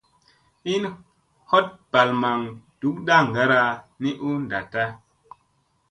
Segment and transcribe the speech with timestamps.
[0.67, 0.83] Hin
[1.51, 2.41] hat balamaŋ
[2.79, 3.63] duk ndaŋgara
[4.01, 4.85] ni u ndatta.